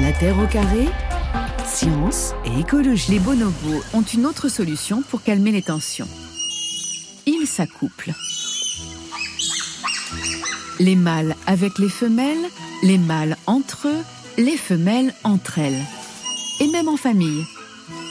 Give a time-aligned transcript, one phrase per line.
[0.00, 0.88] La Terre au carré
[1.66, 3.12] Science et écologie.
[3.12, 6.08] Les bonobos ont une autre solution pour calmer les tensions.
[7.26, 8.14] Ils s'accouplent.
[10.78, 12.48] Les mâles avec les femelles,
[12.82, 14.02] les mâles entre eux,
[14.38, 15.84] les femelles entre elles.
[16.60, 17.44] Et même en famille.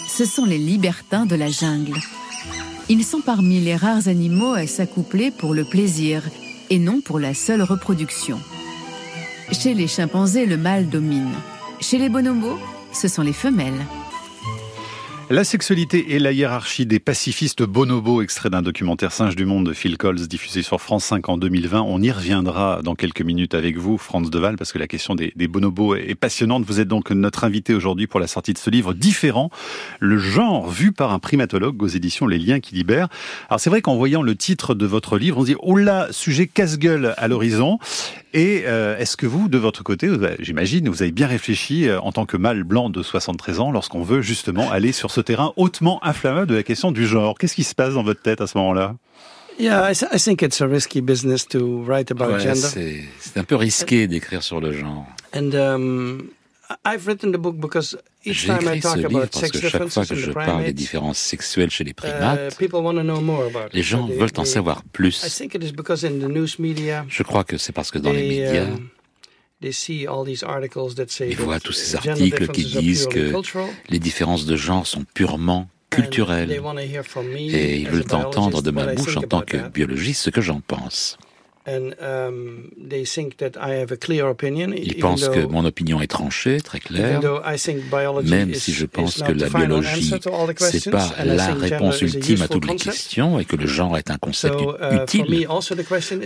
[0.08, 1.98] Ce sont les libertins de la jungle.
[2.88, 6.22] Ils sont parmi les rares animaux à s'accoupler pour le plaisir
[6.70, 8.40] et non pour la seule reproduction.
[9.52, 11.34] Chez les chimpanzés, le mâle domine.
[11.82, 12.60] Chez les bonobos,
[12.92, 13.86] ce sont les femelles.
[15.32, 19.74] La sexualité et la hiérarchie des pacifistes bonobos, extrait d'un documentaire Singe du Monde de
[19.74, 21.84] Phil Coles, diffusé sur France 5 en 2020.
[21.84, 25.32] On y reviendra dans quelques minutes avec vous, Franz Deval, parce que la question des,
[25.48, 26.64] bonobos est passionnante.
[26.66, 29.52] Vous êtes donc notre invité aujourd'hui pour la sortie de ce livre différent,
[30.00, 33.10] le genre vu par un primatologue aux éditions Les Liens qui libèrent.
[33.52, 36.08] Alors c'est vrai qu'en voyant le titre de votre livre, on se dit, oh là,
[36.10, 37.78] sujet casse-gueule à l'horizon.
[38.34, 40.08] Et euh, est-ce que vous, de votre côté,
[40.40, 44.04] j'imagine, vous avez bien réfléchi euh, en tant que mâle blanc de 73 ans lorsqu'on
[44.04, 47.64] veut justement aller sur ce terrain hautement inflammable de la question du genre Qu'est-ce qui
[47.64, 48.96] se passe dans votre tête à ce moment-là?
[49.60, 53.04] Yeah, I think it's a risky business to write about ouais, gender.
[53.20, 55.06] C'est un peu risqué d'écrire sur le genre.
[55.36, 56.30] And um,
[56.86, 59.40] I've written the book because each J'ai time I écrit talk ce about livre parce
[59.46, 61.84] sex que chaque fois differences que in je the parle des primates, différences sexuelles chez
[61.84, 63.74] les uh, primates, people want to know more about it.
[63.74, 65.20] les gens veulent en savoir I plus.
[65.38, 68.12] think it is because in the news media, Je crois que c'est parce que dans
[68.14, 68.66] les médias,
[69.62, 73.34] ils voient tous ces gender articles qui disent que
[73.90, 76.52] les différences de genre sont purement culturelles.
[76.52, 81.18] Et ils veulent entendre de ma bouche en tant que biologiste ce que j'en pense.
[81.68, 82.72] Um,
[84.76, 87.22] Ils pensent que mon opinion est tranchée, très claire,
[88.24, 92.66] même si je pense que la biologie, c'est questions, pas la réponse ultime à toutes
[92.66, 95.48] les questions et que le genre est un concept uh, utile.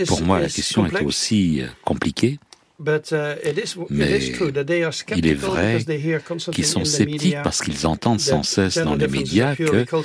[0.08, 2.40] Pour moi, la question est aussi euh, compliquée.
[2.84, 3.14] But,
[3.45, 5.98] it is, it Mais is true that they are il est skeptical vrai because they
[6.06, 8.95] hear constantly qu'ils sont in the sceptiques media parce qu'ils entendent sans cesse gender dans
[8.95, 9.95] les médias are purely que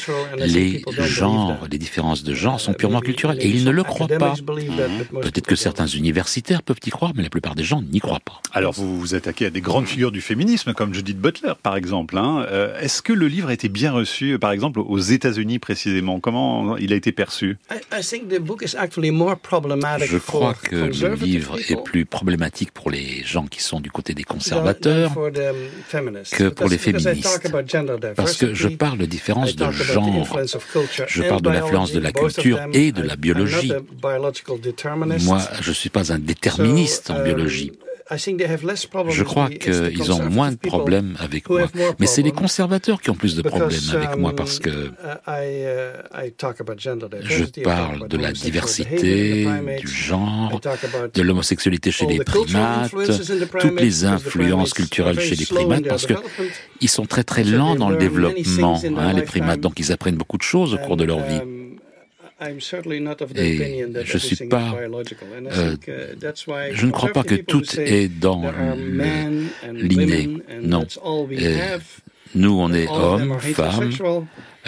[0.44, 3.38] les people don't believe genres, les différences de genre sont Uh, purement culturelles.
[3.40, 4.14] Et ils ne some le croient pas.
[4.32, 5.56] academics believe that, but most Peut-être people que don't.
[5.62, 8.40] certains universitaires peuvent y croire, mais la plupart des gens n'y croient pas.
[8.52, 12.16] Alors, vous vous attaquez à des grandes figures du féminisme, comme Judith Butler, par exemple.
[12.16, 12.46] hein.
[12.50, 16.20] Euh, Est-ce que le livre a été bien reçu, par exemple, aux États-Unis précisément?
[16.20, 17.58] Comment il a été perçu?
[17.70, 21.82] I, I think the book is actually more problematic Je crois que le livre est
[21.84, 27.50] plus problématique pour les gens qui sont du côté des conservateurs que pour les féministes.
[28.16, 30.38] parce que je parle de I différences de genre.
[31.06, 33.72] Je parle de l'influence de la culture et de la biologie.
[35.22, 37.72] Moi, je suis pas un déterministe en um, biologie.
[38.10, 41.66] I think they have less problems Je crois qu'ils ont moins de problèmes avec moi.
[41.98, 45.18] Mais c'est les conservateurs qui ont plus de problèmes avec moi um, parce que uh,
[45.26, 50.60] I, uh, I talk about gender je parle de la diversité, du primates, genre,
[51.12, 55.36] de l'homosexualité chez all les the cultural primates, toutes primates, les influences culturelles very chez
[55.36, 56.50] les slow in primates parce que development.
[56.80, 59.60] ils sont très très lents they dans le développement, hein, les primates.
[59.60, 61.40] Donc ils apprennent beaucoup de choses au cours de leur vie.
[62.40, 68.42] Et je suis pas, euh, uh, Je ne crois pas que tout est dans
[69.64, 70.28] l'inné.
[70.62, 70.86] Non.
[71.32, 71.82] Et have.
[72.34, 73.90] Nous, on est hommes, femmes.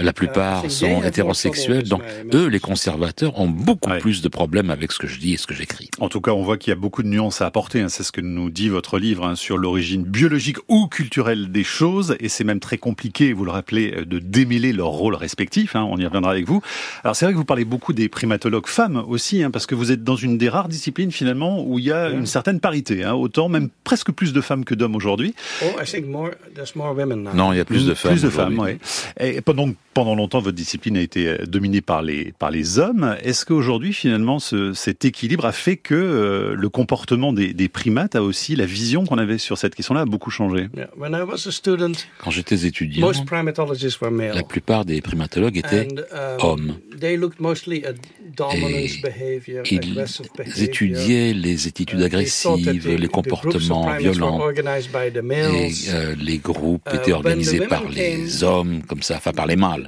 [0.03, 1.85] La plupart sont hétérosexuels.
[1.89, 2.03] Donc
[2.35, 3.99] eux, les conservateurs, ont beaucoup Ouais.
[3.99, 5.91] plus de problèmes avec ce que je dis et ce que j'écris.
[6.01, 7.81] En tout cas, on voit qu'il y a beaucoup de nuances à apporter.
[7.81, 7.89] hein.
[7.89, 12.17] C'est ce que nous dit votre livre hein, sur l'origine biologique ou culturelle des choses.
[12.21, 15.75] Et c'est même très compliqué, vous le rappelez, euh, de démêler leurs rôles respectifs.
[15.77, 15.87] hein.
[15.91, 16.61] On y reviendra avec vous.
[17.05, 19.91] Alors c'est vrai que vous parlez beaucoup des primatologues femmes aussi, hein, parce que vous
[19.93, 23.03] êtes dans une des rares disciplines finalement où il y a une certaine parité.
[23.05, 23.15] hein.
[23.15, 25.35] Autant, même presque plus de femmes que d'hommes aujourd'hui.
[25.65, 27.35] Oh, I think more, there's more women now.
[27.35, 28.13] Non, il y a plus de femmes.
[28.13, 28.79] Plus de femmes, oui.
[29.19, 33.17] Et pendant, pendant longtemps, votre discipline a été euh, dominée par les, par les hommes.
[33.23, 38.15] Est-ce qu'aujourd'hui, finalement, ce, cet équilibre a fait que euh, le comportement des, des primates
[38.15, 40.69] a aussi, la vision qu'on avait sur cette question-là a beaucoup changé?
[40.77, 40.89] Yeah.
[40.97, 41.93] When I was a student,
[42.23, 44.35] Quand j'étais étudiant, most primatologists were male.
[44.35, 46.75] la plupart des primatologues étaient um, hommes.
[46.99, 47.95] They looked mostly at
[48.37, 50.65] dominance Et behavior, Ils aggressive behavior.
[50.65, 54.39] étudiaient les attitudes Uh, agressives, the- les comportements violents.
[54.41, 59.17] organized by the Et euh, les groupes Uh, étaient organisés par les hommes, comme ça,
[59.17, 59.80] enfin par les mâles.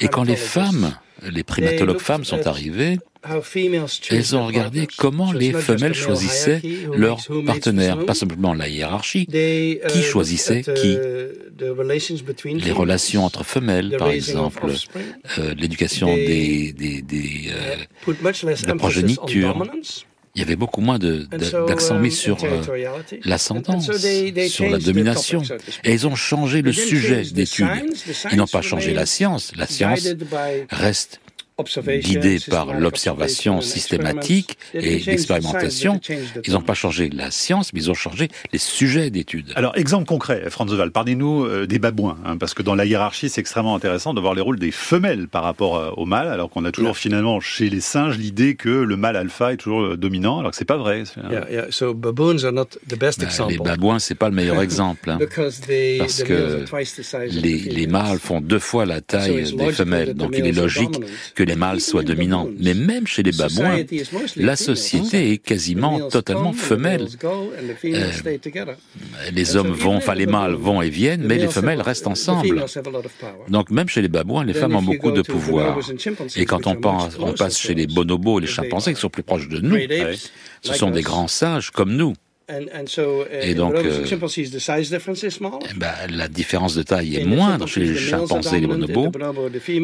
[0.00, 2.98] Et quand les femmes, les primatologues femmes sont arrivées,
[4.10, 6.60] elles ont regardé comment les femelles choisissaient
[6.94, 10.98] leurs partenaires, pas simplement la hiérarchie, qui choisissait qui.
[12.54, 14.66] les relations entre femelles, par exemple,
[15.38, 17.76] euh, l'éducation des, des, des, euh,
[18.06, 18.12] Uh,
[18.66, 19.62] de on progéniture.
[20.36, 22.62] Il y avait beaucoup moins d'accent mis um, sur euh,
[23.24, 23.90] l'ascendance,
[24.48, 25.42] sur la domination.
[25.82, 27.66] Et ils ont changé le sujet d'étude.
[28.30, 29.52] Ils n'ont pas changé la science.
[29.56, 30.06] La science
[30.70, 31.20] reste
[31.64, 36.00] guidés par l'observation systématique et l'expérimentation.
[36.46, 39.52] Ils n'ont pas changé la science, mais ils ont changé les sujets d'études.
[39.56, 43.30] Alors, exemple concret, Franz Val, parlez-nous euh, des babouins, hein, parce que dans la hiérarchie,
[43.30, 46.50] c'est extrêmement intéressant de voir les rôles des femelles par rapport euh, au mâle, alors
[46.50, 49.96] qu'on a toujours finalement chez les singes l'idée que le mâle alpha est toujours euh,
[49.96, 51.04] dominant, alors que c'est pas vrai.
[51.30, 51.66] Yeah, yeah.
[51.70, 53.52] So baboons are not the best example.
[53.52, 57.02] les babouins, c'est pas le meilleur exemple, hein, Because they, parce que are twice the
[57.02, 60.52] size of the les, mâles font deux fois la taille des femelles, donc il est
[60.52, 61.00] logique
[61.34, 62.48] que les mâles soient dominants.
[62.58, 63.78] Mais même chez les babouins,
[64.36, 67.06] la société est quasiment totalement femelle.
[67.84, 68.36] Euh.
[69.32, 72.64] Les hommes vont, enfin les mâles vont et viennent, mais les femelles restent ensemble.
[73.48, 75.78] Donc même chez les babouins, les femmes ont beaucoup de pouvoir.
[76.36, 79.48] Et quand on pense, on passe chez les bonobos, les chimpanzés qui sont plus proches
[79.48, 79.78] de nous,
[80.62, 82.14] ce sont des grands singes comme nous.
[82.48, 84.14] Et donc, euh, eh
[85.76, 89.10] ben, la différence de taille est moindre chez les chimpanzés et les bonobos.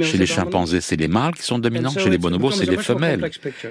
[0.05, 1.91] Chez les chimpanzés, c'est les mâles qui sont dominants.
[1.91, 3.29] Chez les bonobos, c'est les femelles.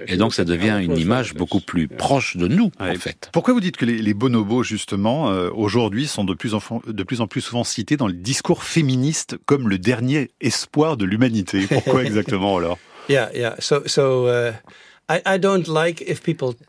[0.08, 3.30] Et donc, ça devient une image beaucoup plus proche de nous, en fait.
[3.32, 7.04] Pourquoi vous dites que les, les bonobos, justement, euh, aujourd'hui, sont de plus, en, de
[7.04, 11.66] plus en plus souvent cités dans le discours féministe comme le dernier espoir de l'humanité?
[11.68, 12.78] Pourquoi exactement alors?
[13.08, 13.56] Yeah, yeah.
[13.60, 14.52] So, so uh,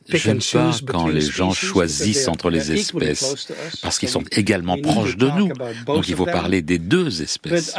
[0.08, 3.52] J'aime and pas quand les gens choisissent entre les espèces,
[3.82, 5.52] parce qu'ils So sont également proches de nous.
[5.86, 7.74] Donc il faut parler des deux espèces.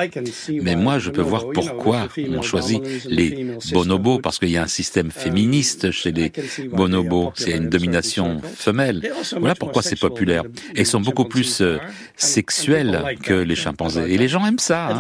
[0.50, 4.68] Mais moi, je peux voir pourquoi on choisit les bonobos, parce qu'il y a un
[4.68, 6.31] système féministe chez les
[6.71, 7.31] bonobos.
[7.36, 9.12] C'est une domination femelle.
[9.38, 10.44] Voilà pourquoi c'est populaire.
[10.75, 11.77] Et ils sont beaucoup plus euh,
[12.16, 14.13] sexuels que les chimpanzés.
[14.13, 14.88] Et les gens aiment ça.
[14.88, 15.00] Hein.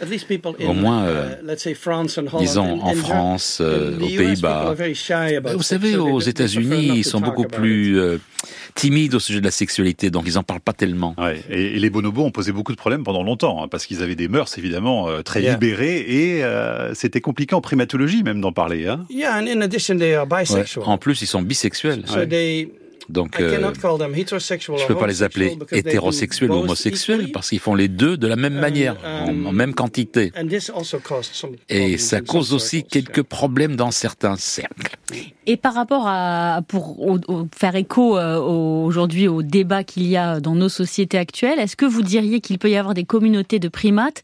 [0.00, 4.06] Least, at least people in, Au moins, uh, euh, disons en France, euh, The aux
[4.06, 4.74] Pays-Bas.
[5.54, 8.18] Vous savez, aux États-Unis, ils sont beaucoup plus euh,
[8.74, 11.14] timides au sujet de la sexualité, donc ils en parlent pas tellement.
[11.18, 14.02] Ouais, et, et les bonobos ont posé beaucoup de problèmes pendant longtemps, hein, parce qu'ils
[14.02, 15.54] avaient des mœurs évidemment euh, très Yeah.
[15.54, 18.86] libérées, et euh, c'était compliqué en primatologie même d'en parler.
[18.86, 19.06] Hein.
[19.08, 20.40] Yeah, and in addition, they are Ouais.
[20.42, 20.84] bisexual.
[20.86, 22.02] En plus, ils sont bisexuels.
[22.06, 22.70] So they,
[23.08, 26.54] Donc, I euh, je or peux pas les appeler homosexual because they do hétérosexuels ou
[26.54, 30.32] homosexuels parce qu'ils font les deux de la même manière, en, um, en même quantité.
[30.36, 34.36] And this also caused some Et problems ça cause aussi circles, quelques problèmes dans certains
[34.36, 34.96] cercles.
[35.46, 40.06] Et par rapport à pour au- au- faire écho euh, au- aujourd'hui au débat qu'il
[40.06, 43.04] y a dans nos sociétés actuelles, est-ce que vous diriez qu'il peut y avoir des
[43.04, 44.22] communautés de primates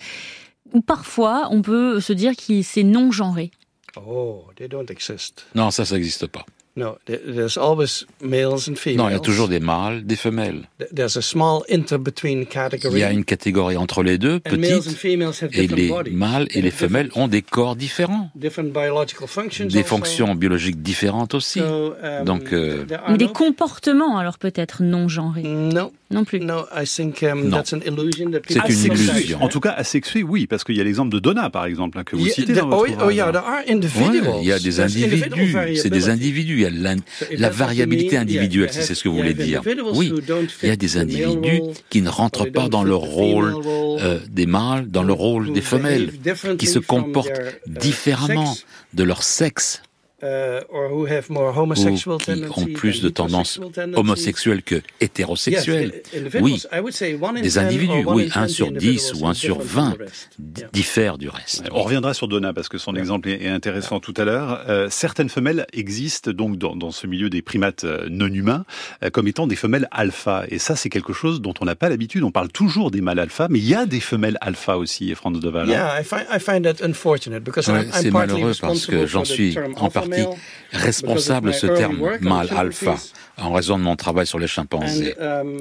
[0.72, 3.50] où parfois on peut se dire que c'est non genré
[3.96, 5.46] Oh, they don't exist.
[5.54, 6.44] Non, ça, ça n'existe pas.
[6.76, 8.98] No, there- there's always males and females.
[8.98, 10.68] Non, il y a toujours des mâles, des femelles.
[10.78, 12.94] Th- There's a small inter-between category.
[12.96, 15.62] Il y a une catégorie entre les deux, and males and petite, females have et
[15.62, 16.10] different les bodies.
[16.10, 19.88] mâles et les femelles different- ont des corps différents, different biological functions des also.
[19.96, 21.60] fonctions biologiques différentes aussi.
[21.60, 26.24] So, um, Donc, euh, there are Mais des comportements alors peut-être non genrés No, non
[26.24, 26.40] plus.
[26.40, 27.56] no, I think um, Non.
[27.56, 29.42] that's an illusion that C'est people une illusion.
[29.42, 32.04] En tout cas, asexué, oui, parce qu'il y a l'exemple de Donna, par exemple, hein,
[32.04, 33.32] que vous Yeah, citez the- dans votre oh, oh yeah, ouvrage.
[33.32, 34.38] there are Ouais, individuals.
[34.42, 37.26] il y a des individus, c'est des individus, il y a la, So if la
[37.28, 39.60] that's what you variabilité individuelle, si c'est ce que vous voulez dire.
[39.60, 42.68] individuals Oui, who don't il y a fit des individus role, qui ne rentrent pas
[42.68, 43.54] dans le the rôle
[44.00, 47.32] euh, des mâles, dans le who- rôle des femelles, behave differently qui se from comportent
[47.34, 49.82] their, uh, différemment sex, de leur sexe,
[50.22, 53.60] uh, or who have more ou homosexual qui ont tendencies plus de tendances
[53.96, 55.92] homosexuelles que hétérosexuelles.
[55.94, 58.22] Yes, i- individuals, Oui, I would say one in des 10 or individus, one oui,
[58.24, 60.28] in 1 20 sur 10 individuals ou 1 is sur different from 20 the rest.
[60.38, 60.70] d- Yeah.
[60.72, 61.62] diffèrent du reste.
[61.72, 64.64] On reviendra sur Donna parce que son exemple est intéressant tout à l'heure.
[64.68, 68.64] Euh, certaines femelles existent donc dans, dans ce milieu des primates euh, non humains
[69.04, 70.44] euh, comme étant des femelles alpha.
[70.48, 72.22] Et ça, c'est quelque chose dont on n'a pas l'habitude.
[72.24, 75.38] On parle toujours des mâles alpha, mais il y a des femelles alpha aussi, Franz
[75.40, 75.68] de Waal.
[75.68, 75.72] hein.
[75.72, 79.06] Yeah, I find, I find that unfortunate because Ouais, I'm, I'm c'est malheureux parce que
[79.06, 80.26] j'en suis en alpha partie
[80.72, 82.96] responsable de ce terme mâle alpha
[83.38, 85.14] en raison de mon travail sur les chimpanzés.
[85.20, 85.58] Um,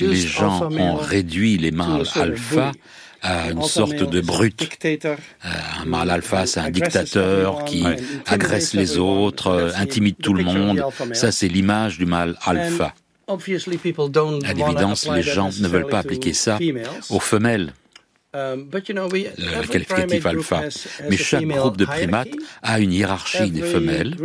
[0.00, 2.72] Les gens ont réduit les mâles alpha
[3.22, 4.58] à une sorte de brute.
[4.58, 5.16] dictator.
[5.44, 5.48] Euh,
[5.82, 7.84] Un mâle alpha, c'est un dictateur qui
[8.26, 10.82] agresse les autres, intimide tout le monde.
[11.12, 12.94] Ça, c'est l'image du mâle alpha.
[13.28, 16.58] And obviously people don't À l'évidence, les gens ne veulent pas appliquer ça
[17.10, 17.72] aux femelles,
[18.36, 20.62] le every qualificatif alpha.
[21.08, 24.16] Mais chaque groupe de primates a une hiérarchie des femelles.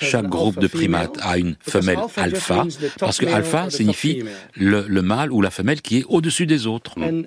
[0.00, 2.66] Chaque groupe de primates a une because femelle alpha
[2.98, 4.22] parce que male alpha signifie
[4.56, 6.94] le, le mâle ou la femelle qui est au-dessus des autres.
[6.98, 7.24] Uh,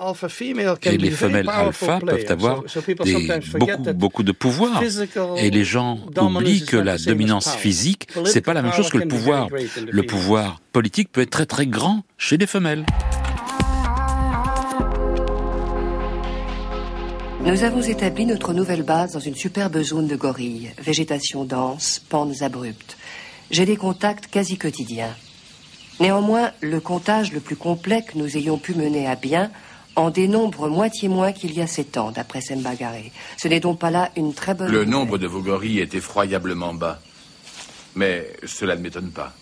[0.00, 2.62] alpha female can Et les femelles alpha peuvent avoir
[3.04, 4.82] des, beaucoup, beaucoup de pouvoir.
[5.36, 9.08] Et les gens oublient que la dominance physique, c'est pas la même chose que le
[9.08, 9.48] pouvoir.
[9.90, 12.84] Le pouvoir politique peut être très très grand chez les femelles.
[17.46, 22.40] Nous avons établi notre nouvelle base dans une superbe zone de gorilles, végétation dense, pentes
[22.40, 22.96] abruptes.
[23.50, 25.14] J'ai des contacts quasi quotidiens.
[26.00, 29.50] Néanmoins, le comptage le plus complet que nous ayons pu mener à bien
[29.94, 33.12] en dénombre moitié moins qu'il y a sept ans, d'après Sembagaré.
[33.36, 34.72] Ce n'est donc pas là une très bonne...
[34.72, 36.98] Le nombre de vos gorilles est effroyablement bas.
[37.94, 39.34] Mais cela ne m'étonne pas.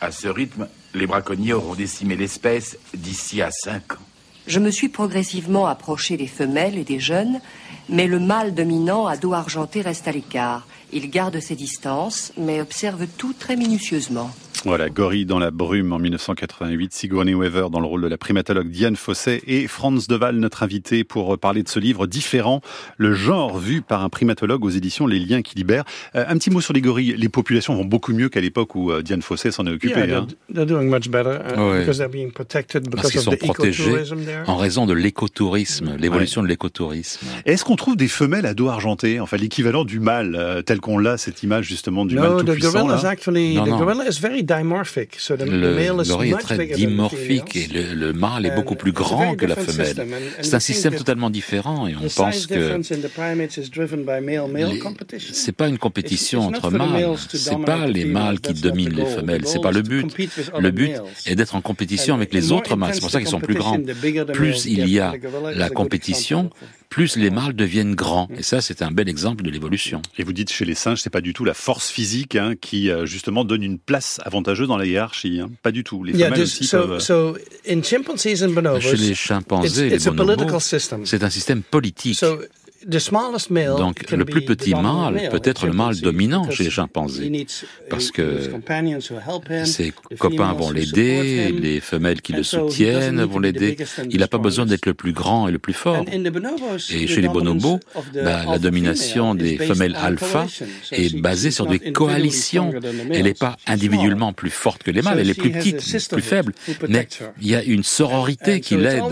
[0.00, 4.09] À ce rythme, les braconniers auront décimé l'espèce d'ici à cinq ans.
[4.46, 7.40] Je me suis progressivement approché des femelles et des jeunes,
[7.88, 10.66] mais le mâle dominant à dos argenté reste à l'écart.
[10.92, 14.30] Il garde ses distances, mais observe tout très minutieusement.
[14.64, 18.68] Voilà, Gorille dans la brume en 1988, Sigourney Weaver dans le rôle de la primatologue
[18.68, 22.60] Diane Fosset et Franz Deval, notre invité, pour parler de ce livre différent,
[22.98, 25.84] le genre vu par un primatologue aux éditions Les Liens qui libèrent.
[26.14, 27.14] Euh, un petit mot sur les gorilles.
[27.16, 30.00] Les populations vont beaucoup mieux qu'à l'époque où euh, Diane Fosset s'en est occupée.
[30.00, 34.04] Yeah, they're, doing much better uh, because they're being protected because Parce qu'ils sont protégés
[34.46, 37.26] en raison de l'écotourisme, l'évolution de l'écotourisme.
[37.46, 40.98] Est-ce qu'on trouve des femelles à dos argenté, enfin l'équivalent du mâle, euh, tel qu'on
[40.98, 43.00] l'a, cette image justement du mâle tout puissant là?
[43.06, 44.64] actually, non, the very
[45.46, 50.06] le gorille est très dimorphique et le, mâle est beaucoup plus grand que la femelle.
[50.40, 52.80] C'est un système totalement différent et on pense que
[55.32, 57.16] c'est pas une compétition entre mâles.
[57.32, 59.46] C'est pas les mâles qui dominent les femelles.
[59.46, 60.06] C'est pas le but.
[60.58, 60.92] Le but
[61.26, 62.94] est d'être en compétition avec les autres mâles.
[62.94, 63.78] C'est pour ça qu'ils sont plus grands.
[64.32, 65.14] Plus il y a
[65.54, 66.50] la compétition,
[66.90, 68.28] plus les mâles deviennent grands.
[68.36, 70.02] Et ça, c'est un bel exemple de l'évolution.
[70.18, 72.90] Et vous dites chez les singes, c'est pas du tout la force physique hein, qui
[72.90, 75.40] euh, justement donne une place avantageuse dans la hiérarchie.
[75.40, 75.50] Hein.
[75.62, 76.02] Pas du tout.
[76.02, 77.00] Les femelles aussi peuvent...
[78.80, 82.20] Chez les chimpanzés et les bonobos, c'est un système politique.
[82.86, 87.46] Donc le plus petit mâle peut être le mâle dominant chez les chimpanzés,
[87.88, 88.50] parce que
[89.64, 93.76] ses copains vont l'aider, les femelles qui le soutiennent vont l'aider.
[94.10, 96.04] Il n'a pas besoin d'être le plus grand et le plus fort.
[96.08, 97.80] Et chez les bonobos,
[98.14, 100.46] bah, la domination des femelles alpha
[100.92, 102.72] est basée sur des coalitions.
[103.10, 106.54] Elle n'est pas individuellement plus forte que les mâles, elle est plus petite, plus faible,
[106.88, 107.08] mais
[107.40, 109.02] il y a une sororité qui l'aide.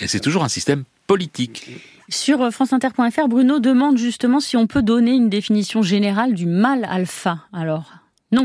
[0.00, 1.66] Et c'est toujours un système politique.
[2.12, 6.84] Sur euh, franceinter.fr, Bruno demande justement si on peut donner une définition générale du mâle
[6.84, 7.38] alpha.
[7.54, 7.90] Alors,
[8.30, 8.44] non.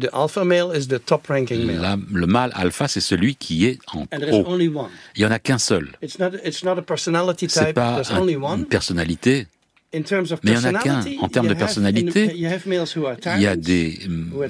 [0.00, 2.00] The alpha male is the top ranking male.
[2.12, 4.58] le mâle alpha, c'est celui qui est en haut.
[4.58, 4.72] Il
[5.16, 5.92] n'y en a qu'un seul.
[6.02, 6.20] Ce
[7.60, 8.02] n'est pas
[8.56, 9.46] une personnalité,
[9.92, 11.00] mais il n'y en a qu'un.
[11.20, 13.98] En termes de personnalité, il y a des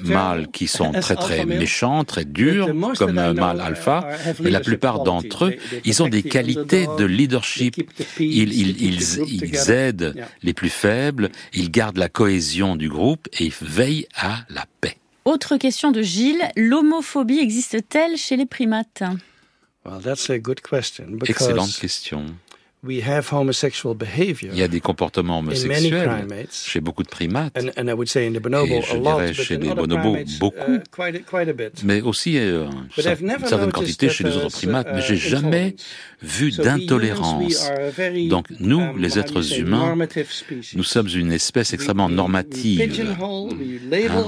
[0.03, 5.03] mâles qui sont très très méchants, très durs, comme un mâle alpha, mais la plupart
[5.03, 7.75] d'entre eux, ils ont des qualités de leadership.
[8.19, 9.03] Ils, ils,
[9.43, 14.45] ils aident les plus faibles, ils gardent la cohésion du groupe et ils veillent à
[14.49, 14.97] la paix.
[15.25, 19.03] Autre question de Gilles, l'homophobie existe-t-elle chez les primates?
[21.25, 22.25] Excellente question.
[22.83, 27.57] Il y a des comportements homosexuels chez beaucoup de primates.
[27.57, 30.77] Et je dirais chez les bonobos uh, beaucoup,
[31.83, 32.65] mais aussi euh,
[32.95, 34.89] une certaine quantité chez les autres primates.
[34.93, 35.75] Mais j'ai uh, jamais
[36.21, 37.71] vu d'intolérance.
[38.29, 39.97] Donc nous, um, les êtres humains,
[40.75, 43.07] nous sommes une espèce extrêmement normative.
[43.09, 43.47] Hein,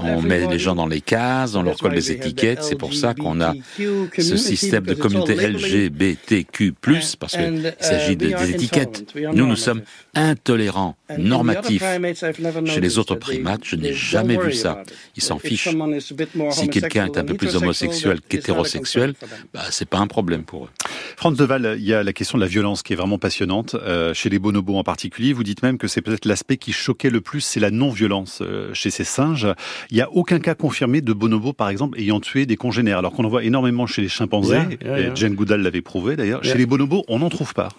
[0.04, 2.64] on met les gens dans les cases, on leur colle des étiquettes.
[2.64, 6.74] C'est pour ça qu'on a ce système de communauté LGBTQ+,
[7.20, 9.16] parce qu'il s'agit de des étiquettes.
[9.34, 9.82] Nous, nous sommes
[10.16, 11.84] intolérants, normatifs.
[12.66, 14.84] Chez les autres primates, je n'ai jamais vu ça.
[15.16, 15.70] Ils s'en fichent.
[16.52, 19.14] Si quelqu'un est un peu plus homosexuel qu'hétérosexuel,
[19.54, 20.70] bah, c'est pas un problème pour eux.
[21.18, 23.76] Franz Deval, il y a la question de la violence qui est vraiment passionnante.
[23.76, 27.10] Euh, chez les bonobos en particulier, vous dites même que c'est peut-être l'aspect qui choquait
[27.10, 29.48] le plus, c'est la non-violence euh, chez ces singes.
[29.92, 33.12] Il n'y a aucun cas confirmé de bonobos, par exemple, ayant tué des congénères, alors
[33.14, 34.62] qu'on en voit énormément chez les chimpanzés.
[35.16, 36.44] Jane Goodall l'avait prouvé d'ailleurs.
[36.44, 37.70] Chez les bonobos, on n'en trouve pas.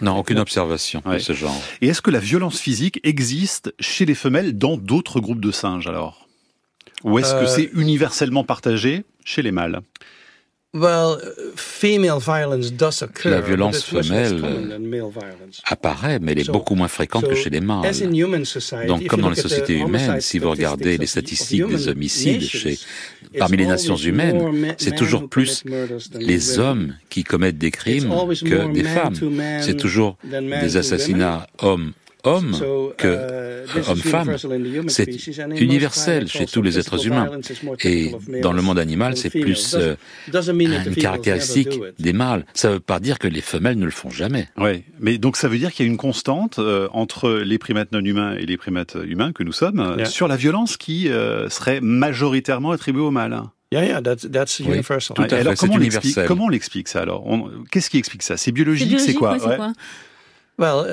[0.00, 1.60] Non, aucune observation de ce genre.
[1.80, 5.86] Et est-ce que la violence physique existe chez les femelles dans d'autres groupes de singes
[5.86, 6.28] alors?
[7.04, 9.80] Ou est-ce que euh, c'est universellement partagé chez les mâles?
[10.74, 11.16] La
[13.40, 14.78] violence femelle
[15.64, 17.90] apparaît, mais elle est beaucoup moins fréquente que chez les mâles.
[18.86, 22.78] Donc, comme dans les sociétés humaines, si vous regardez les statistiques des homicides chez,
[23.38, 25.64] parmi les nations humaines, c'est toujours plus
[26.14, 28.12] les hommes qui commettent des crimes
[28.44, 29.14] que des femmes.
[29.62, 31.92] C'est toujours des assassinats hommes
[32.24, 32.56] homme
[32.96, 34.36] que uh, homme-femme.
[34.88, 35.08] C'est
[35.58, 37.30] universel chez tous les êtres humains.
[37.84, 39.94] Et dans le monde animal, c'est plus euh,
[40.26, 42.44] une caractéristique des mâles.
[42.54, 44.48] Ça ne veut pas dire que les femelles ne le font jamais.
[44.56, 47.92] Oui, mais donc ça veut dire qu'il y a une constante euh, entre les primates
[47.92, 51.80] non humains et les primates humains que nous sommes sur la violence qui euh, serait
[51.80, 53.42] majoritairement attribuée aux mâles.
[53.70, 55.14] Yeah, yeah, that's, that's universal.
[55.14, 57.26] Tout à fait, alors, comment, on comment on l'explique ça alors?
[57.70, 58.38] Qu'est-ce qui explique ça?
[58.38, 59.72] C'est biologique, c'est quoi, quoi?
[60.58, 60.84] La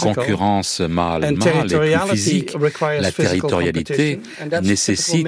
[0.00, 2.56] concurrence mâle-mâle est plus physique.
[3.00, 4.20] La territorialité
[4.62, 5.26] nécessite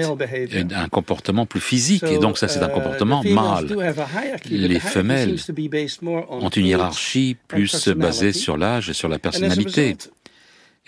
[0.73, 3.76] un comportement plus physique, et donc ça c'est un uh, comportement mâle.
[4.50, 5.37] Les femelles
[6.30, 9.96] ont une hiérarchie plus basée sur l'âge et sur la personnalité.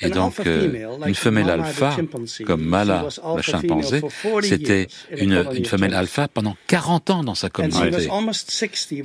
[0.01, 1.97] Et donc, euh, une femelle alpha,
[2.45, 4.03] comme Mala, la chimpanzé,
[4.43, 8.09] c'était une, une, femelle alpha pendant 40 ans dans sa communauté.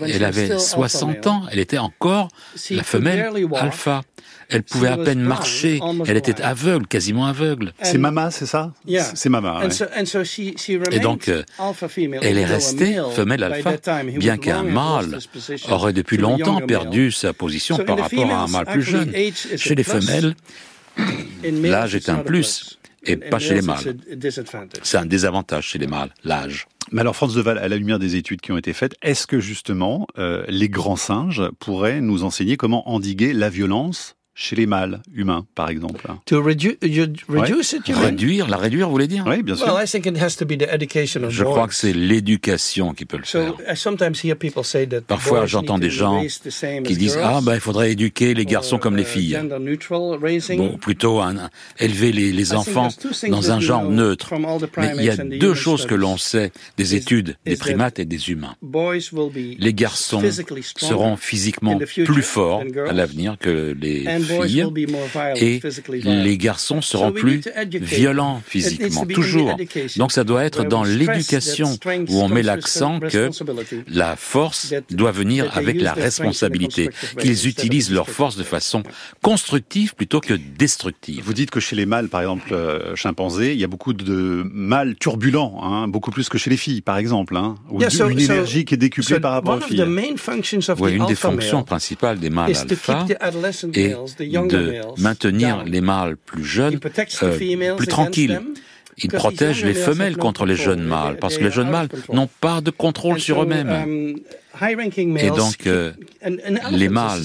[0.02, 2.28] Elle avait 60 ans, elle était encore
[2.70, 4.02] la femelle alpha.
[4.50, 7.72] Elle pouvait à peine marcher, elle était aveugle, quasiment aveugle.
[7.82, 8.74] C'est Mama, c'est ça?
[9.16, 9.62] C'est Mama.
[10.92, 11.44] Et donc, euh,
[12.22, 15.20] elle est restée femelle alpha, bien qu'un mâle
[15.70, 19.14] aurait depuis longtemps perdu sa position par rapport à un mâle plus jeune.
[19.56, 20.36] Chez les femelles,
[21.44, 23.98] L'âge est un plus et pas chez les mâles.
[24.84, 26.68] C'est un désavantage chez les mâles, l'âge.
[26.92, 29.40] Mais alors, France Deval, à la lumière des études qui ont été faites, est-ce que
[29.40, 35.02] justement euh, les grands singes pourraient nous enseigner comment endiguer la violence chez les mâles
[35.14, 36.08] humains, par exemple.
[37.90, 39.26] Réduire, la réduire, vous voulez dire?
[39.28, 39.66] Oui, bien sûr.
[41.30, 43.56] Je crois que c'est l'éducation qui peut le faire.
[45.08, 46.24] Parfois, j'entends des gens
[46.86, 49.40] qui disent ah ben il faudrait éduquer les garçons comme les uh, filles.
[50.58, 51.22] Bon, plutôt
[51.80, 52.90] élever les, enfants
[53.28, 54.34] dans un genre neutre.
[54.78, 58.30] Mais il y a deux choses que l'on sait des études des primates et des
[58.30, 58.56] humains.
[58.62, 60.22] Les garçons
[60.78, 64.06] seront physiquement plus forts à l'avenir que les
[65.36, 65.62] et
[66.04, 67.42] les garçons seront plus
[67.74, 69.58] violents physiquement, toujours.
[69.98, 71.78] Donc ça doit être dans l'éducation
[72.10, 73.30] où on met l'accent que
[73.88, 78.84] la force doit venir avec la responsabilité, qu'ils utilisent leur force de façon
[79.22, 81.24] constructive plutôt que destructive.
[81.24, 84.44] Vous dites que chez les mâles, par exemple, euh, chimpanzés, il y a beaucoup de
[84.52, 88.66] mâles turbulents, hein, beaucoup plus que chez les filles, par exemple, hein, où une énergie
[88.66, 89.84] qui est décuplée par rapport aux filles.
[90.80, 93.06] Oui, une des fonctions principales des mâles alpha
[93.74, 96.80] est de maintenir les mâles plus jeunes
[97.24, 98.42] euh, plus tranquilles.
[98.98, 102.62] Il protège les femelles contre les jeunes mâles, parce que les jeunes mâles n'ont pas
[102.62, 103.70] de contrôle sur eux-mêmes.
[103.70, 104.16] Um,
[105.18, 105.92] Et donc, euh,
[106.72, 107.24] les mâles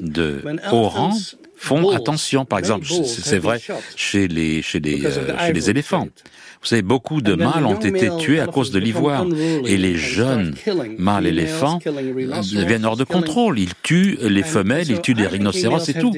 [0.00, 1.12] de haut rang
[1.56, 2.44] font attention.
[2.44, 3.60] Par exemple, c'est vrai
[3.96, 6.08] chez les, chez les, euh, chez les éléphants.
[6.64, 9.26] Vous savez, beaucoup de mâles ont été tués à cause de l'ivoire.
[9.66, 10.54] Et les jeunes
[10.96, 13.58] mâles éléphants deviennent hors de contrôle.
[13.58, 16.14] Ils tuent les femelles, ils tuent les rhinocéros et tout.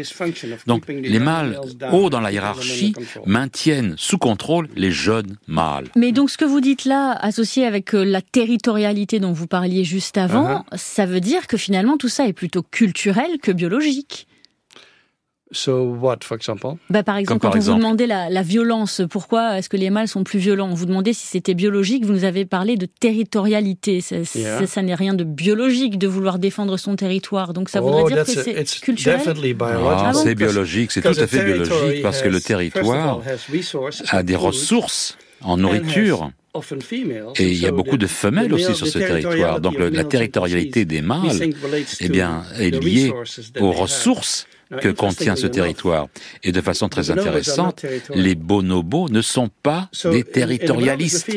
[0.68, 1.59] Donc, les mâles
[1.92, 2.94] hauts dans la hiérarchie
[3.27, 5.88] maintiennent sous contrôle les jeunes mâles.
[5.97, 9.83] Mais donc, ce que vous dites là, associé avec euh, la territorialité dont vous parliez
[9.83, 10.77] juste avant, uh-huh.
[10.77, 14.29] ça veut dire que finalement, tout ça est plutôt culturel que biologique.
[15.52, 16.74] So what, for example?
[16.90, 20.09] Bah, par exemple, quand on vous demandait la, la violence, pourquoi est-ce que les mâles
[20.09, 20.68] sont plus violents?
[20.68, 24.00] On vous demandait si c'était biologique, vous nous avez parlé de territorialité.
[24.00, 27.52] Ça, ça, n'est rien de biologique de vouloir défendre son territoire.
[27.52, 29.20] Donc ça voudrait oh, dire que c'est culturel
[29.61, 33.20] ah, C'est biologique, c'est tout à fait biologique parce que le territoire
[34.09, 36.32] a des ressources en nourriture.
[37.38, 39.61] Et il y a beaucoup de femelles aussi sur ce territoire.
[39.61, 41.52] Donc la territorialité des mâles
[42.00, 43.12] eh bien, est liée
[43.61, 44.48] aux ressources
[44.81, 46.09] que contient ce territoire.
[46.42, 51.29] Et de façon très intéressante, les bonobos ne sont pas des territorialistes.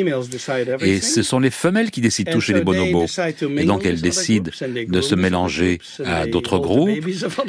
[0.82, 3.06] Et ce sont les femelles qui décident tout chez les bonobos.
[3.58, 4.52] Et donc elles décident
[4.88, 6.90] de se mélanger à d'autres groupes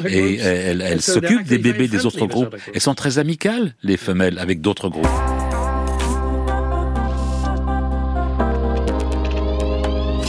[0.07, 2.55] et elles s'occupent des bébés des autres groupes.
[2.73, 5.07] Elles sont très amicales, les femelles, avec d'autres groupes.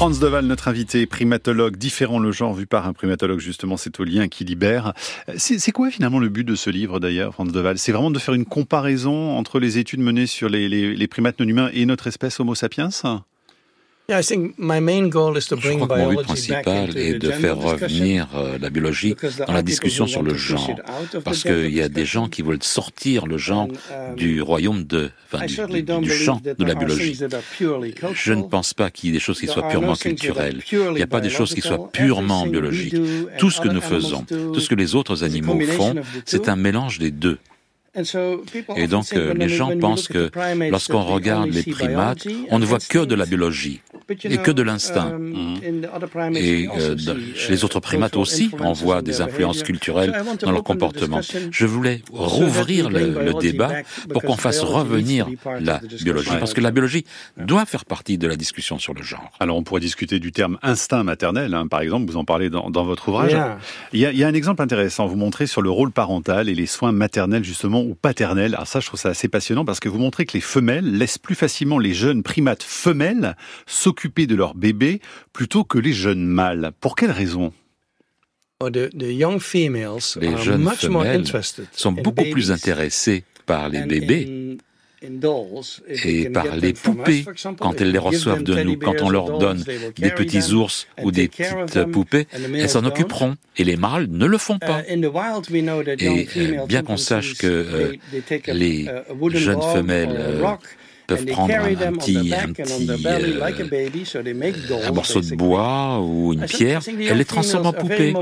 [0.03, 4.03] Franz Deval, notre invité, primatologue, différent le genre vu par un primatologue, justement, c'est au
[4.03, 4.95] lien qui libère.
[5.37, 8.35] C'est quoi finalement le but de ce livre d'ailleurs, Franz Deval C'est vraiment de faire
[8.35, 12.41] une comparaison entre les études menées sur les, les primates non humains et notre espèce
[12.41, 12.91] Homo sapiens?
[14.09, 19.15] Je crois que mon but principal est de faire revenir euh, la biologie
[19.47, 20.71] dans la discussion sur le genre,
[21.25, 25.11] parce qu'il y a des gens qui veulent sortir le genre um, du royaume de,
[25.33, 27.19] enfin, du, champ de la biologie.
[28.15, 30.63] Je ne pense pas qu'il y ait des choses qui soient purement culturelles.
[30.71, 32.97] Il n'y a pas des choses qui soient purement biologiques.
[33.39, 36.99] Tout ce que nous faisons, tout ce que les autres animaux font, c'est un mélange
[36.99, 37.39] des deux.
[37.95, 40.31] Et donc, euh, les gens pensent que
[40.71, 43.81] lorsqu'on regarde les primates, on ne voit que de la biologie
[44.25, 45.13] et que de l'instinct.
[45.15, 46.37] Um, mhm.
[46.37, 46.97] Et euh,
[47.35, 51.21] chez les autres primates aussi, on voit des influences culturelles dans leur comportement.
[51.51, 53.73] Je voulais rouvrir le, débat
[54.11, 55.27] pour qu'on fasse revenir
[55.61, 57.05] la biologie, parce que la biologie
[57.37, 59.33] doit faire partie de la discussion sur le genre.
[59.41, 62.71] Alors, on pourrait discuter du terme instinct maternel, hein, par exemple, vous en parlez dans,
[62.85, 63.37] votre ouvrage.
[63.93, 66.49] Il, y a, il y a un exemple intéressant, vous montrez sur le rôle parental
[66.49, 68.55] et les soins maternels, justement, ou paternels.
[68.55, 71.19] Alors ça, je trouve ça assez passionnant parce que vous montrez que les femelles laissent
[71.19, 75.01] plus facilement les jeunes primates femelles s'occuper de leur bébé
[75.33, 76.73] plutôt que les jeunes mâles.
[76.81, 77.53] Pour quelle raison?
[80.21, 81.25] Les jeunes femelles
[81.73, 84.59] sont beaucoup plus intéressées par les bébés
[86.05, 87.25] et par les poupées
[87.59, 89.65] quand elles les reçoivent de nous, quand on leur donne
[89.97, 94.39] des petits ours ou des petites poupées, elles s'en occuperont et les mâles ne le
[94.39, 94.83] font pas.
[94.89, 94.97] Et
[96.37, 97.93] euh, bien qu'on sache que euh,
[98.49, 98.89] les
[99.35, 100.19] jeunes femelles
[101.17, 107.15] peuvent prendre un, petit, un, petit euh, un morceau de bois ou une pierre et
[107.15, 108.15] les transforment en poupées.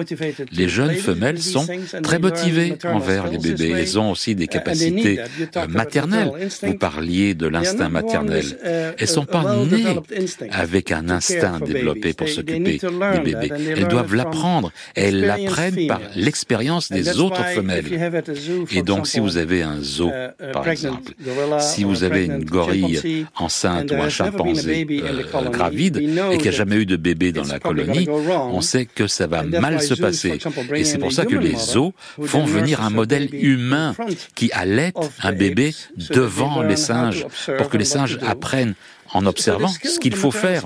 [0.53, 1.67] Les jeunes femelles sont
[2.03, 3.75] très motivées envers les bébés.
[3.77, 6.31] Elles ont aussi des capacités euh, maternelles.
[6.63, 8.45] Vous parliez de l'instinct maternel.
[8.65, 9.97] Uh, elles sont pas nées
[10.51, 13.53] avec un instinct développé pour s'occuper des bébés.
[13.77, 14.73] Elles doivent l'apprendre.
[14.95, 17.87] Elles l'apprennent par l'expérience des autres femelles.
[18.71, 21.13] Et donc, si vous avez un zoo, uh, par exemple,
[21.61, 22.80] si vous avez une gorille
[23.37, 27.59] enceinte ou un chimpanzé euh, gravide et qui a jamais eu de bébé dans la
[27.59, 30.39] colonie, on sait que ça va mal se passer.
[30.75, 31.93] Et c'est pour ça que les zoos
[32.25, 33.95] font venir un modèle humain
[34.35, 35.75] qui allait un bébé
[36.11, 37.27] devant les singes
[37.59, 38.75] pour que les singes apprennent
[39.13, 40.65] en observant ce qu'il faut faire.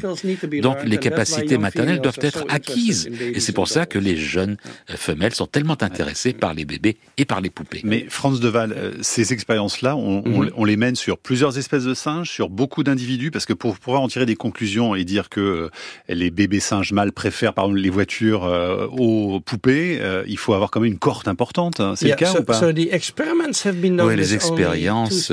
[0.62, 3.08] Donc les capacités maternelles doivent être acquises.
[3.20, 4.56] Et c'est pour ça que les jeunes
[4.90, 7.80] euh, femelles sont tellement intéressées par les bébés et par les poupées.
[7.84, 10.50] Mais France Deval, euh, ces expériences-là, mhm.
[10.56, 14.02] on, les mène sur plusieurs espèces de singes, sur beaucoup d'individus, parce que pour pouvoir
[14.02, 15.70] en tirer des conclusions et dire que euh,
[16.08, 18.44] les bébés singes mâles préfèrent par exemple les voitures
[18.92, 21.80] aux poupées, il faut avoir quand même une cohorte importante.
[21.80, 21.94] Hein.
[21.96, 22.60] C'est le cas ou pas
[24.04, 25.30] Oui, les expériences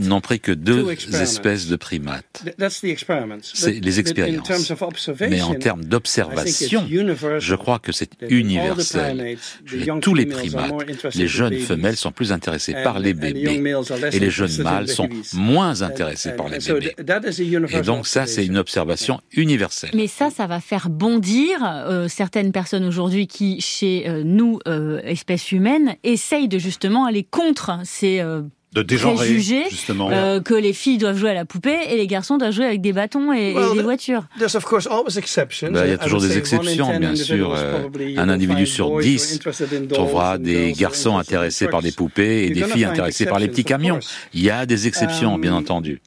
[0.00, 1.97] n'ont pris que deux espèces de primates
[3.42, 4.72] c'est les expériences.
[5.20, 6.86] Mais en termes d'observation,
[7.38, 9.38] je crois que c'est universel.
[10.00, 10.72] tous les primates,
[11.14, 13.62] les jeunes femelles sont plus intéressées par les bébés
[14.12, 16.94] et les jeunes mâles sont moins intéressés par les bébés.
[17.70, 19.90] Et donc ça, c'est une observation universelle.
[19.94, 25.00] Mais ça, ça va faire bondir euh, certaines personnes aujourd'hui qui, chez euh, nous, euh,
[25.04, 28.22] espèces humaines, essayent de justement aller contre ces
[28.72, 30.10] de dégenrer, justement.
[30.12, 32.80] Euh, que les filles doivent jouer à la poupée et les garçons doivent jouer avec
[32.80, 34.24] des bâtons et, des voitures.
[34.38, 37.54] Bah, il y a toujours des exceptions, bien sûr.
[37.56, 39.40] Euh, un individu sur dix
[39.90, 44.00] trouvera des garçons intéressés par des poupées et des filles intéressées par les petits camions.
[44.34, 46.00] Il y a des exceptions, bien um, entendu.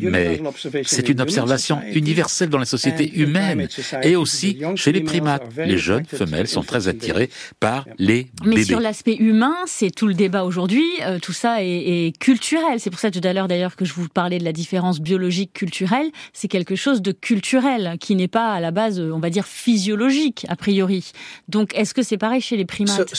[0.00, 0.40] Mais
[0.84, 3.68] c'est une observation universelle dans la société humaine
[4.02, 5.42] et aussi chez les primates.
[5.56, 8.56] Les jeunes femelles sont très attirées par les bébés.
[8.56, 10.84] Mais sur l'aspect humain, c'est tout le débat aujourd'hui.
[11.02, 12.78] Euh, tout ça est, culturel.
[12.80, 15.52] C'est pour ça tout à l'heure d'ailleurs que je vous parlais de la différence biologique
[15.52, 16.10] culturelle.
[16.32, 20.46] C'est quelque chose de culturel qui n'est pas à la base, on va dire, physiologique
[20.48, 21.12] a priori.
[21.48, 23.14] Donc est-ce que c'est pareil chez les primates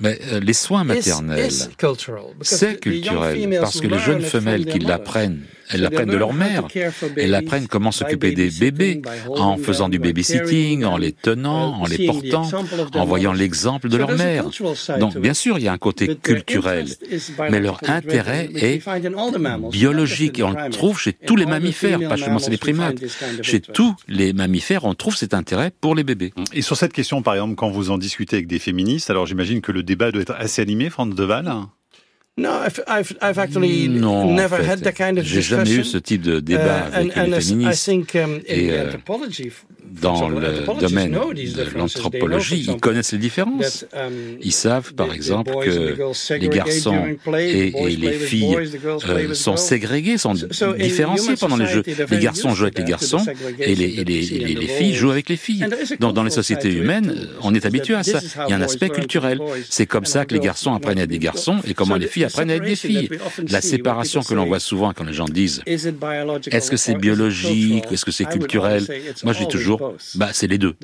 [0.00, 1.50] Mais, euh, Les soins maternels,
[2.42, 6.66] c'est culturel parce que les jeunes femelles qui l'apprennent elles apprennent de leur mère.
[7.16, 12.06] Elles apprennent comment s'occuper des bébés en faisant du babysitting, en les tenant, en les
[12.06, 12.48] portant,
[12.94, 14.46] en voyant l'exemple de leur mère.
[14.98, 16.86] Donc, bien sûr, il y a un côté culturel,
[17.50, 18.82] mais leur intérêt est
[19.70, 22.96] biologique et on le trouve chez tous les mammifères, pas seulement chez les primates.
[23.42, 26.32] Chez tous les mammifères, on trouve cet intérêt pour les bébés.
[26.52, 29.60] Et sur cette question, par exemple, quand vous en discutez avec des féministes, alors j'imagine
[29.60, 31.52] que le débat doit être assez animé, France Deval
[32.36, 32.62] non,
[35.22, 37.88] J'ai jamais eu ce type de débat uh, avec les féministes.
[38.14, 38.92] Um, Et euh,
[39.90, 43.86] dans le domaine de l'anthropologie, ils connaissent les différences.
[43.92, 48.56] Um, ils savent, par exemple, que les garçons et, les filles
[49.08, 50.34] euh, sont ségrégés, sont
[50.78, 51.82] différenciés pendant les jeux.
[52.10, 53.24] Les garçons jouent avec les garçons
[53.58, 55.66] et les, les filles jouent avec les filles.
[55.98, 58.20] Donc, dans les sociétés humaines, on est habitué à ça.
[58.46, 59.40] Il y a un aspect culturel.
[59.68, 62.50] C'est comme ça que les garçons apprennent à des garçons et comment les filles apprennent
[62.50, 63.08] à des filles.
[63.48, 68.04] La séparation que l'on voit souvent quand les gens disent est-ce que c'est biologique, est-ce
[68.04, 68.84] que c'est culturel
[69.24, 69.79] Moi, je dis toujours
[70.16, 70.74] bah, c'est les deux.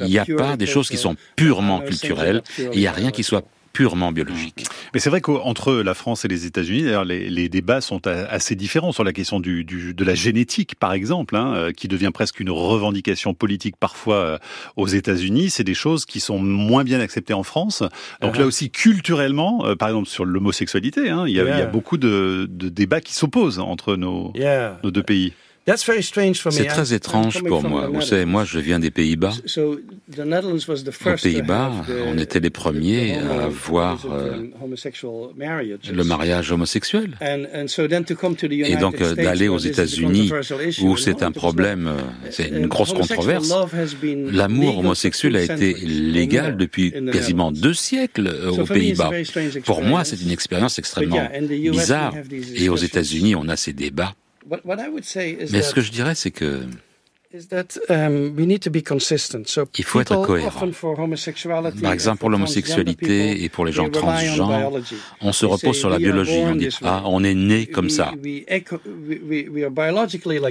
[0.00, 3.22] Il n'y a pas des choses qui sont purement culturelles, il n'y a rien qui
[3.22, 3.44] soit
[3.76, 4.64] purement biologique.
[4.94, 9.04] Mais c'est vrai qu'entre la France et les États-Unis, les, débats sont assez différents sur
[9.04, 13.34] la question du, de la génétique, par exemple, hein, euh, qui devient presque une revendication
[13.34, 14.38] politique parfois euh,
[14.76, 15.50] aux États-Unis.
[15.50, 17.82] C'est des choses qui sont moins bien acceptées en France.
[18.22, 18.46] Donc là uh-huh.
[18.46, 23.12] aussi, culturellement, euh, par exemple sur l'homosexualité, hein, il, y a, beaucoup de, débats qui
[23.12, 24.32] s'opposent entre nos,
[24.82, 25.34] nos deux pays.
[25.66, 27.88] C'est très étrange pour moi.
[27.88, 29.32] Vous savez, moi, je viens des Pays-Bas.
[29.56, 29.76] Aux
[31.22, 31.72] Pays-Bas,
[32.06, 34.44] on était les premiers à avoir euh,
[35.92, 37.16] le mariage homosexuel.
[37.20, 40.30] Et donc euh, d'aller aux États-Unis,
[40.82, 41.98] où c'est un problème, euh,
[42.30, 43.52] c'est une grosse controverse,
[44.30, 49.10] l'amour homosexuel a été légal depuis quasiment deux siècles aux Pays-Bas.
[49.64, 52.14] Pour moi, c'est une expérience extrêmement bizarre.
[52.54, 54.14] Et aux États-Unis, on a ces débats
[54.48, 56.62] mais ce que je dirais, c'est que
[59.78, 60.70] Il faut être cohérent.
[61.82, 64.72] Par exemple, pour l'homosexualité et pour les gens transgenres,
[65.20, 66.38] on se repose sur la biologie.
[66.44, 68.12] On dit ah, on est né comme ça.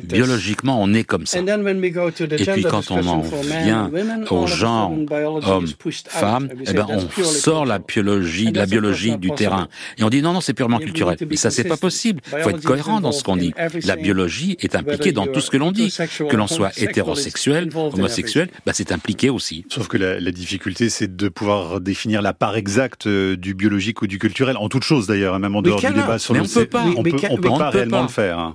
[0.03, 1.39] Biologiquement, on est comme ça.
[1.39, 3.91] Et puis quand on en vient
[4.29, 4.93] au genre
[5.45, 5.67] homme,
[6.07, 10.33] femme, eh ben on sort la biologie, la biologie du terrain et on dit non
[10.33, 11.17] non c'est purement culturel.
[11.29, 12.21] Mais ça c'est pas possible.
[12.33, 13.53] Il faut être cohérent dans ce qu'on dit.
[13.85, 15.95] La biologie est impliquée dans tout ce que l'on dit,
[16.29, 19.65] que l'on soit hétérosexuel, homosexuel, bah, c'est impliqué aussi.
[19.69, 24.07] Sauf que la, difficulté, c'est de pouvoir définir la part exacte euh, du biologique ou
[24.07, 26.65] du culturel, en toute chose d'ailleurs, même en dehors du débat sur Mais on peut
[26.65, 26.85] pas.
[26.97, 28.39] On peut, on peut pas réellement le faire.
[28.39, 28.53] Hein.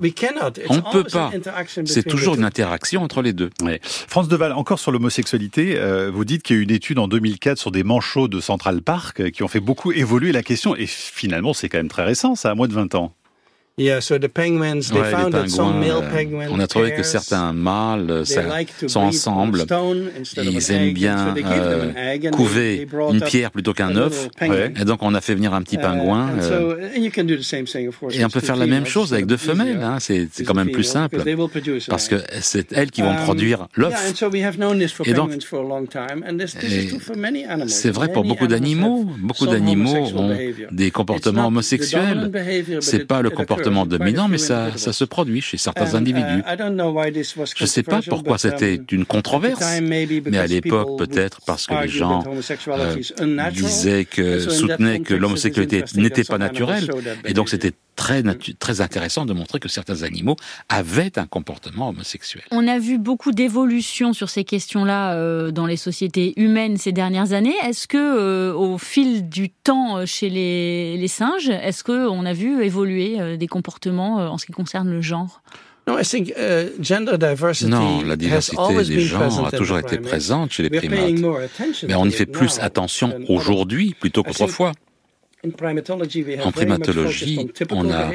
[0.68, 1.30] On ne peut pas.
[1.84, 3.50] C'est toujours une interaction entre les deux.
[3.62, 3.80] Ouais.
[3.82, 7.08] France Deval, encore sur l'homosexualité, euh, vous dites qu'il y a eu une étude en
[7.08, 10.76] 2004 sur des manchots de Central Park euh, qui ont fait beaucoup évoluer la question.
[10.76, 13.12] Et finalement, c'est quand même très récent, ça, à moins de 20 ans.
[13.80, 17.54] Yeah, so the penguins, they found that some male penguins, on a trouvé que certains
[17.54, 18.24] mâles euh,
[18.86, 19.64] sont ensemble.
[20.36, 24.28] Ils aiment bien euh, couver une pierre plutôt qu'un œuf.
[24.42, 26.28] Et donc on a fait venir un petit pingouin.
[26.42, 26.90] Euh,
[28.12, 29.80] et on peut faire la même chose avec deux femelles.
[29.82, 31.22] Hein, c'est quand même plus simple.
[31.88, 34.12] Parce que c'est elles qui vont um, produire l'œuf.
[35.06, 35.32] Et donc,
[37.68, 39.06] c'est vrai pour beaucoup d'animaux.
[39.20, 40.36] Beaucoup d'animaux ont
[40.70, 42.30] des comportements homosexuels.
[42.80, 46.42] C'est pas le comportement dominant, mais ça, ça se produit chez certains individus.
[46.46, 51.88] Je ne sais pas pourquoi c'était une controverse, mais à l'époque, peut-être parce que les
[51.88, 56.88] gens euh, disaient que, soutenaient que l'homosexualité n'était pas naturelle,
[57.24, 58.22] et donc c'était très,
[58.58, 60.36] très intéressant de montrer que certains animaux
[60.70, 62.42] avaient un comportement homosexuel.
[62.50, 67.34] On a vu beaucoup d'évolutions sur ces questions-là euh, dans les sociétés humaines ces dernières
[67.34, 67.54] années.
[67.62, 72.64] Est-ce que, euh, au fil du temps chez les, les singes, est-ce qu'on a vu
[72.64, 75.42] évoluer des comportements en ce qui concerne le genre?
[75.86, 75.96] Non,
[78.02, 81.20] la diversité des genres a toujours été présente chez les primates,
[81.86, 84.72] mais on y fait plus attention aujourd'hui plutôt qu'autrefois.
[85.42, 85.50] En
[86.52, 87.38] primatologie,
[87.70, 88.10] on a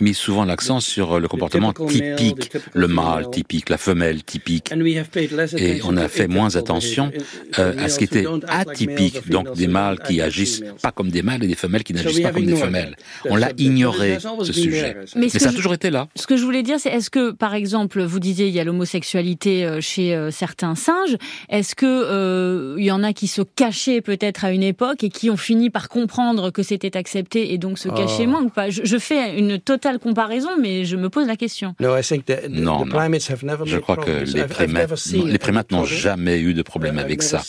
[0.00, 4.72] mis souvent l'accent sur le comportement typique, le mâle typique, la femelle typique,
[5.56, 7.12] et on a fait moins attention
[7.58, 11.44] euh, à ce qui était atypique, donc des mâles qui agissent pas comme des mâles
[11.44, 12.96] et des femelles qui n'agissent pas comme des femelles.
[13.26, 14.96] On l'a ignoré, ce sujet.
[15.14, 16.08] Mais, ça a toujours été là.
[16.16, 18.64] Ce que je voulais dire, c'est est-ce que, par exemple, vous disiez il y a
[18.64, 21.16] l'homosexualité euh, chez euh, certains singes,
[21.48, 25.30] est-ce que il y en a qui se cachaient peut-être à une époque et qui
[25.30, 28.30] ont fini par comprendre que c'était accepté et donc se cachaient oh.
[28.30, 31.74] moins ou pas je, je fais une totale comparaison, mais je me pose la question.
[32.48, 32.84] Non,
[33.66, 37.42] je crois que les primates, les primates n'ont jamais eu de problème avec ça.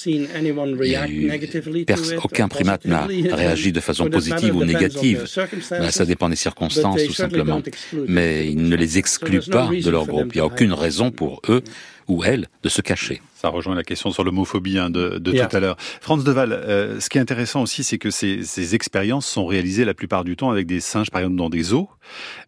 [2.21, 5.23] aucun primate n'a réagi de façon positive ou négative.
[5.71, 7.61] Ben, ça dépend des circonstances, tout simplement.
[8.07, 10.35] Mais ils ne les excluent pas de leur groupe.
[10.35, 11.63] Il n'y a aucune raison pour eux
[12.07, 13.21] ou elles de se cacher.
[13.35, 15.77] Ça rejoint la question sur l'homophobie hein, de, de tout à l'heure.
[16.01, 19.85] Franz Deval, euh, ce qui est intéressant aussi, c'est que ces, ces, expériences sont réalisées
[19.85, 21.89] la plupart du temps avec des singes, par exemple, dans des zoos.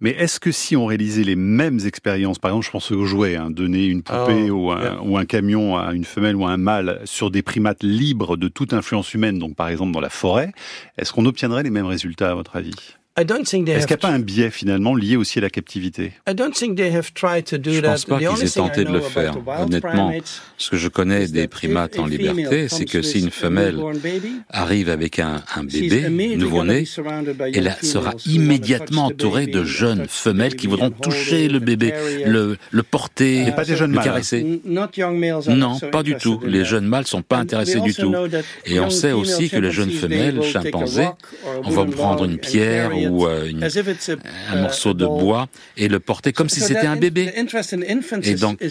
[0.01, 3.35] Mais est-ce que si on réalisait les mêmes expériences, par exemple, je pense aux jouets,
[3.35, 6.51] hein, donner une poupée oh, ou, un, ou, un, camion à une femelle ou à
[6.51, 10.09] un mâle sur des primates libres de toute influence humaine, donc par exemple dans la
[10.09, 10.51] forêt,
[10.97, 12.98] est-ce qu'on obtiendrait les mêmes résultats à votre avis?
[13.19, 16.13] Est-ce qu'il n'y a pas un biais finalement lié aussi à la captivité?
[16.27, 19.35] Je ne pense pas qu'ils aient tenté de le faire.
[19.59, 20.13] Honnêtement,
[20.57, 23.77] ce que je connais des primates en liberté, c'est que si une femelle
[24.49, 26.85] arrive avec un, un bébé nouveau-né,
[27.53, 31.93] elle sera immédiatement entourée de jeunes femelles qui voudront toucher le bébé,
[32.25, 34.61] le, le porter, pas des jeunes le caresser.
[34.65, 36.39] Non, pas du tout.
[36.45, 38.13] Les jeunes mâles sont pas intéressés du tout.
[38.65, 41.09] Et on sait aussi que les jeunes femelles chimpanzés,
[41.63, 43.51] on va prendre une pierre ou euh,
[44.51, 47.31] un morceau de bois et le porter comme si c'était un bébé.
[48.23, 48.61] Et donc,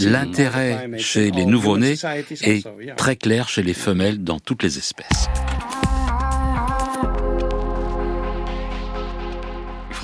[0.00, 1.94] l'intérêt chez les nouveau-nés
[2.42, 5.28] est très clair chez les femelles dans toutes les espèces.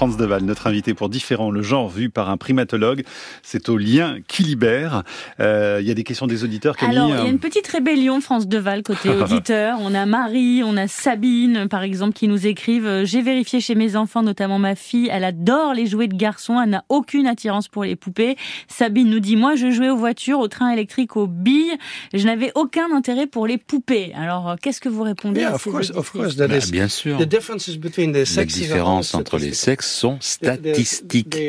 [0.03, 3.05] Franz Deval, notre invité pour Différents, le genre vu par un primatologue.
[3.45, 5.05] C'est au lien qui libère.
[5.39, 7.69] Euh, il y a des questions des auditeurs, Camille Alors, il y a une petite
[7.69, 9.79] rébellion, France Deval, côté auditeur.
[9.81, 13.77] on a Marie, on a Sabine, par exemple, qui nous écrivent euh, J'ai vérifié chez
[13.77, 17.69] mes enfants, notamment ma fille, elle adore les jouets de garçons, elle n'a aucune attirance
[17.69, 18.35] pour les poupées.
[18.67, 21.79] Sabine nous dit Moi, je jouais aux voitures, aux trains électriques, aux billes.
[22.13, 24.13] Je n'avais aucun intérêt pour les poupées.
[24.17, 27.21] Alors, euh, qu'est-ce que vous répondez à ces bah, Bien sûr.
[27.21, 31.37] La différence entre les sexes sont statistiques.
[31.39, 31.45] Il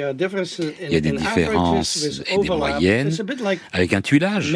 [0.92, 3.12] y a des différences et des moyennes
[3.72, 4.56] avec un tuilage.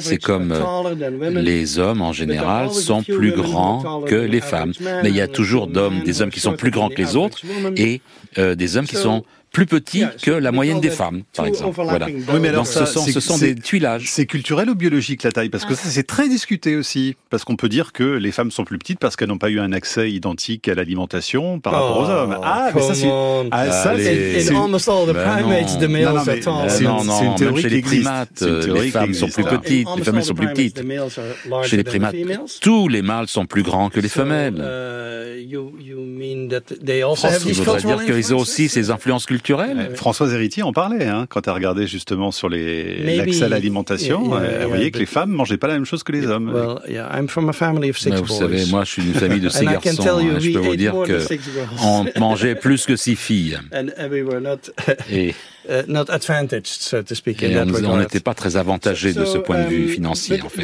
[0.00, 4.72] C'est comme euh, les hommes en général sont plus grands que les femmes.
[5.02, 7.42] Mais il y a toujours d'hommes, des hommes qui sont plus grands que les autres
[7.76, 8.00] et
[8.38, 11.80] euh, des hommes qui sont plus petit que la moyenne des femmes, par exemple.
[11.82, 12.06] Voilà.
[12.06, 14.04] Oui, mais alors Donc, ce sont, ce sont des tuilages.
[14.08, 15.48] C'est culturel ou biologique la taille?
[15.48, 17.16] Parce que ça, c'est très discuté aussi.
[17.30, 19.60] Parce qu'on peut dire que les femmes sont plus petites parce qu'elles n'ont pas eu
[19.60, 22.38] un accès identique à l'alimentation par rapport aux hommes.
[22.42, 23.08] Ah, mais ça, c'est.
[23.50, 24.54] Ah, ça, c'est.
[24.54, 26.82] almost all the primates, the males are tall.
[26.82, 30.34] Non, non, non, même chez les primates, les femmes sont plus petites, les femelles sont
[30.34, 30.82] plus petites.
[31.64, 32.16] Chez les primates,
[32.60, 34.62] tous les mâles sont plus grands que les femelles.
[37.16, 39.37] Ça voudrait dire qu'ils ont aussi ces influences culturelles.
[39.94, 44.38] Françoise Héritier en parlait, hein, quand elle regardait justement sur l'accès à l'alimentation.
[44.38, 46.50] elle voyait que les femmes mangeaient pas la même chose que les hommes.
[48.22, 50.02] vous savez, moi, je suis d'une famille de six garçons.
[50.08, 50.38] Hein.
[50.38, 51.18] je peux vous dire que
[51.82, 53.58] on mangeait plus que six filles.
[54.40, 54.58] Not
[55.68, 57.42] advantaged, so to speak.
[57.42, 60.62] Et on n'était pas très avantagé de ce point de vue um, financier, en fait.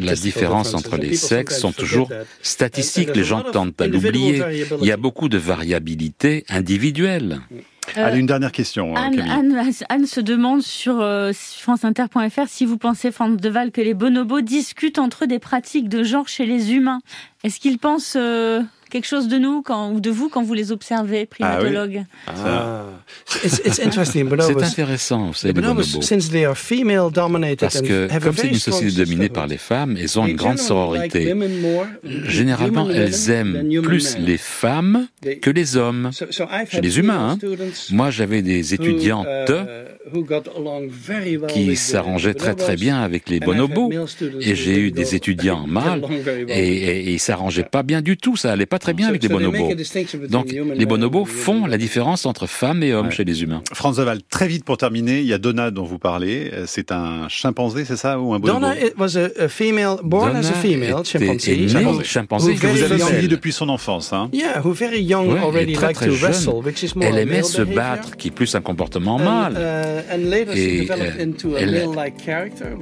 [0.00, 2.10] La différence entre les sexes sont toujours
[2.42, 3.14] statistiques.
[3.14, 4.42] Les gens tentent à l'oublier.
[4.80, 7.40] Il y a beaucoup de variabilité individuelle.
[7.96, 8.96] Euh, Allez, une dernière question.
[8.96, 13.94] Hein, Anne, Anne, se demande sur euh, franceinter.fr si vous pensez, France Deval, que les
[13.94, 17.00] bonobos discutent entre eux des pratiques de genre chez les humains.
[17.44, 18.62] Est-ce qu'ils pensent euh,
[18.94, 22.42] quelque chose de nous quand, ou de vous quand vous les observez, primatologue ah, oui.
[22.46, 22.84] ah.
[23.26, 25.82] C'est intéressant, c'est les bonobos.
[25.82, 31.34] Parce que comme c'est une société dominée par les femmes, elles ont une grande sororité.
[32.04, 35.08] Généralement, elles aiment plus les femmes
[35.42, 36.10] que les hommes.
[36.70, 37.46] Chez les humains, hein.
[37.90, 39.94] moi j'avais des étudiantes uh,
[41.48, 43.90] qui s'arrangeaient très très bien avec les bonobos
[44.40, 46.04] et j'ai eu des étudiants mâles
[46.48, 49.70] et, ils s'arrangeaient pas bien du tout, ça allait pas très bien avec les bonobos.
[50.28, 53.62] Donc les bonobos font la différence entre femmes et hommes chez les humains.
[53.72, 56.50] France Deval, très vite pour terminer, il y a Donna dont vous parlez.
[56.52, 58.60] Euh, c'est un chimpanzé, c'est ça, ou un bonobo?
[58.60, 61.68] Donna was a, female, born as a female chimpanzee.
[62.04, 64.12] chimpanzé que vous avez envie depuis son enfance.
[64.12, 64.28] Hein.
[64.32, 67.42] Yeah, who very young ouais, already très, très to wrestle, which is more Elle aimait
[67.42, 69.54] se battre, qui est plus un comportement mâle.
[69.54, 70.14] Uh,
[70.54, 70.86] et
[71.58, 71.88] elle,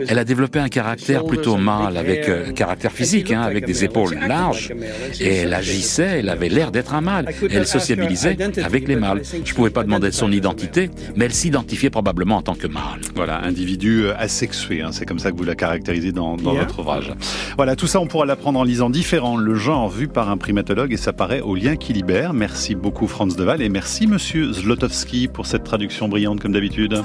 [0.08, 3.84] elle, a développé un caractère plutôt mâle, avec un euh, caractère physique, hein, avec des
[3.84, 4.72] épaules larges.
[5.20, 7.28] Et elle agissait, elle avait l'air d'être un mâle.
[7.50, 9.22] Elle sociabilisait avec les mâles.
[9.44, 13.00] Je pouvais pas demander son identité, mais elle s'identifiait probablement en tant que mâle.
[13.14, 16.80] Voilà, individu euh, asexué, hein, c'est comme ça que vous la caractérisez dans, dans votre
[16.80, 17.12] ouvrage.
[17.56, 20.92] Voilà, tout ça on pourra l'apprendre en lisant Différent, le genre vu par un primatologue
[20.92, 22.34] et ça paraît au lien qui libère.
[22.34, 27.00] Merci beaucoup Franz Deval et merci Monsieur Zlotowski pour cette traduction brillante comme d'habitude.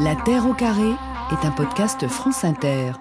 [0.00, 0.90] La Terre au carré
[1.30, 2.92] est un podcast France Inter.